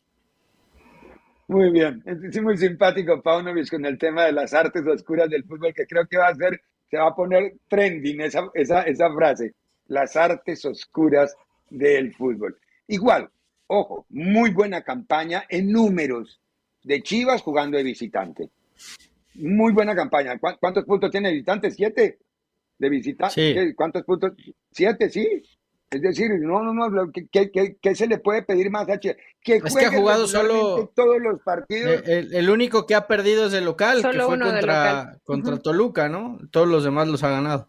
[1.48, 5.72] Muy bien, es muy simpático Paunovic con el tema de las artes oscuras del fútbol,
[5.72, 9.54] que creo que va a ser, se va a poner trending esa, esa, esa frase,
[9.86, 11.34] las artes oscuras
[11.70, 12.58] del fútbol.
[12.86, 13.30] Igual,
[13.66, 16.38] ojo, muy buena campaña en números
[16.84, 18.50] de Chivas jugando de visitante.
[19.34, 20.38] Muy buena campaña.
[20.38, 21.70] ¿Cuántos puntos tiene de visitante?
[21.70, 22.18] ¿Siete?
[22.78, 23.74] ¿De visitante?
[23.74, 24.32] ¿Cuántos puntos?
[24.70, 25.42] Siete, sí.
[25.90, 29.86] Es decir, no, no, no, ¿qué, se le puede pedir más a Que es que
[29.86, 32.02] ha jugado solo todos los partidos.
[32.06, 36.38] El, único que ha perdido es el local, que fue contra, contra Toluca, ¿no?
[36.50, 37.68] Todos los demás los ha ganado.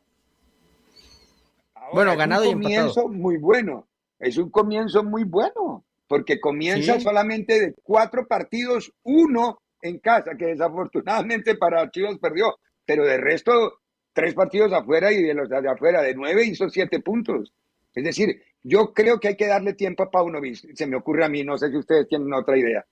[1.94, 2.90] bueno, ganado y empatado.
[2.90, 3.88] Es un comienzo muy bueno,
[4.20, 10.48] es un comienzo muy bueno, porque comienza solamente de cuatro partidos, uno en casa, que
[10.48, 13.80] desafortunadamente para Chivas perdió, pero de resto,
[14.12, 17.54] tres partidos afuera y de los de afuera, de nueve hizo siete puntos.
[17.94, 20.76] Es decir, yo creo que hay que darle tiempo a Paunovic.
[20.76, 22.86] Se me ocurre a mí, no sé si ustedes tienen otra idea.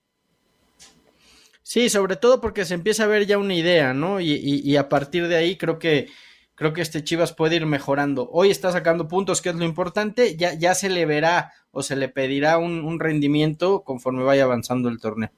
[1.62, 4.20] Sí, sobre todo porque se empieza a ver ya una idea, ¿no?
[4.20, 6.08] Y, a partir de ahí creo que
[6.54, 8.28] creo que este Chivas puede ir mejorando.
[8.32, 10.34] Hoy está sacando puntos, que es lo importante.
[10.36, 14.88] Ya, ya se le verá o se le pedirá un, un rendimiento conforme vaya avanzando
[14.88, 15.30] el torneo.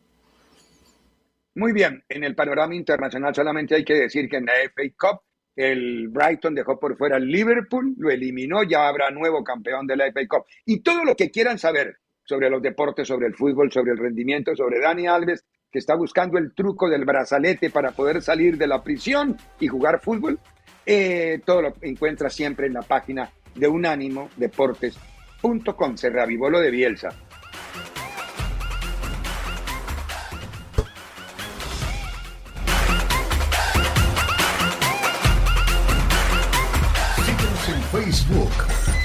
[1.56, 5.22] Muy bien, en el panorama internacional solamente hay que decir que en la FA Cup
[5.60, 10.10] el Brighton dejó por fuera al Liverpool, lo eliminó, ya habrá nuevo campeón de la
[10.10, 10.46] FA Cup.
[10.64, 14.56] Y todo lo que quieran saber sobre los deportes, sobre el fútbol, sobre el rendimiento,
[14.56, 18.82] sobre Dani Alves, que está buscando el truco del brazalete para poder salir de la
[18.82, 20.38] prisión y jugar fútbol,
[20.86, 25.96] eh, todo lo encuentra siempre en la página de unánimodeportes.com.
[25.96, 27.10] Se reavivó lo de Bielsa.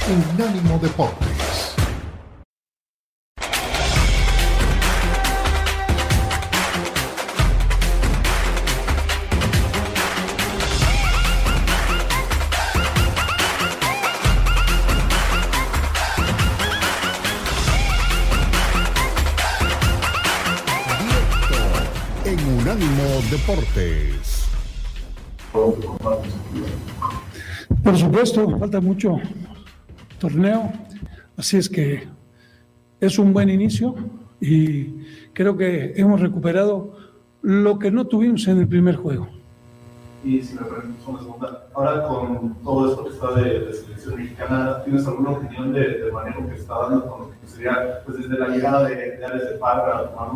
[0.08, 1.76] Unánimo Deportes.
[22.26, 24.46] en Unánimo Deportes.
[27.84, 29.20] Por supuesto, falta mucho
[30.20, 30.72] torneo,
[31.38, 32.08] así es que
[33.00, 33.96] es un buen inicio
[34.40, 35.04] y
[35.34, 36.96] creo que hemos recuperado
[37.42, 39.28] lo que no tuvimos en el primer juego.
[40.24, 44.84] Y si me permites una segunda, ahora con todo esto que está de, selección mexicana,
[44.84, 48.48] ¿tienes alguna opinión de, manejo que está dando con lo que sería pues desde la
[48.48, 50.32] llegada de, de de Parra, tomar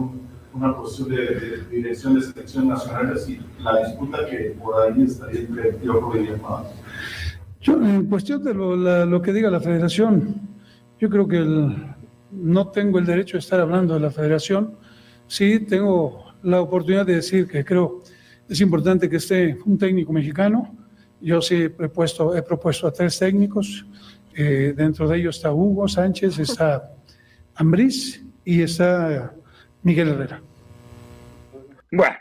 [0.53, 5.73] una posición de, dirección de selección nacional, así la disputa que por ahí estaría entre
[5.73, 6.63] Piojo y Diego
[7.62, 10.36] yo, en cuestión de lo, que diga la federación,
[10.99, 11.39] yo creo que
[12.32, 14.78] no tengo el derecho de estar hablando de la federación.
[15.28, 18.01] Sí tengo la oportunidad de decir que creo
[18.49, 20.76] es importante que esté un técnico mexicano.
[21.22, 23.86] Yo sí he propuesto, he propuesto a tres técnicos.
[24.34, 26.91] Eh, dentro de ellos está Hugo Sánchez, está
[27.55, 29.34] Ambriz y está
[29.84, 30.41] Miguel Herrera.
[31.91, 32.16] Bueno,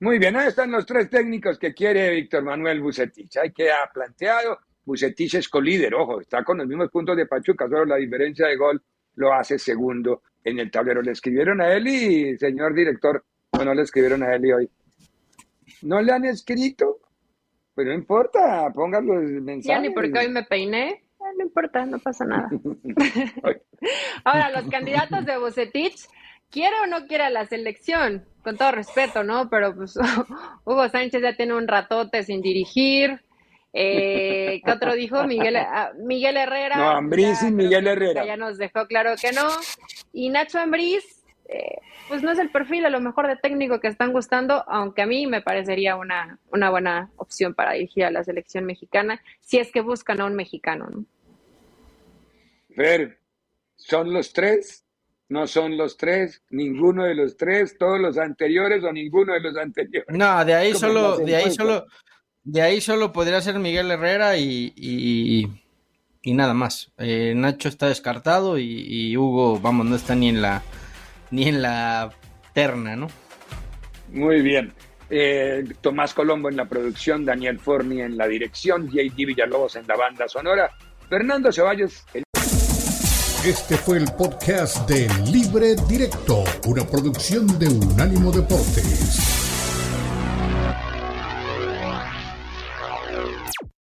[0.00, 3.36] muy bien, ahí están los tres técnicos que quiere Víctor Manuel Bucetich.
[3.38, 7.68] Hay que ha planteado Bucetich es colíder, ojo, está con los mismos puntos de Pachuca,
[7.68, 8.80] solo la diferencia de gol
[9.16, 11.02] lo hace segundo en el tablero.
[11.02, 14.70] Le escribieron a él y, señor director, no, no le escribieron a él y hoy.
[15.82, 17.00] ¿No le han escrito?
[17.74, 19.66] Pues no importa, pongan los mensajes.
[19.66, 21.02] Ya ni porque hoy me peiné,
[21.36, 22.48] no importa, no pasa nada.
[24.24, 26.06] Ahora, los candidatos de Bucetich,
[26.50, 28.24] ¿quiere o no quiere la selección?
[28.42, 29.50] Con todo respeto, ¿no?
[29.50, 29.98] Pero pues
[30.64, 33.20] Hugo Sánchez ya tiene un ratote sin dirigir,
[33.78, 35.24] eh, ¿Qué otro dijo?
[35.24, 36.76] Miguel, ah, Miguel Herrera.
[36.76, 38.24] No, Ambriz y Miguel Herrera.
[38.24, 39.46] Ya nos dejó claro que no.
[40.14, 41.04] Y Nacho Ambriz,
[41.46, 41.76] eh,
[42.08, 45.06] pues no es el perfil a lo mejor de técnico que están gustando, aunque a
[45.06, 49.70] mí me parecería una, una buena opción para dirigir a la selección mexicana, si es
[49.70, 50.88] que buscan a un mexicano.
[50.90, 51.04] ¿no?
[52.70, 53.18] Ver,
[53.76, 54.86] ¿son los tres?
[55.28, 59.56] No son los tres, ninguno de los tres, todos los anteriores o ninguno de los
[59.56, 60.16] anteriores.
[60.16, 61.84] No, de ahí solo, de ahí solo,
[62.46, 66.92] de ahí solo podría ser Miguel Herrera y, y, nada más.
[66.96, 70.62] Eh, Nacho está descartado y, Hugo, vamos, no está ni en la
[71.32, 72.12] ni en la
[72.54, 73.08] terna, ¿no?
[74.12, 74.72] Muy bien.
[75.10, 79.96] Eh, Tomás Colombo en la producción, Daniel Forni en la dirección, JD Villalobos en la
[79.96, 80.70] banda sonora,
[81.08, 82.04] Fernando Ceballos.
[83.44, 89.55] Este fue el podcast de Libre Directo, una producción de Unánimo Deportes.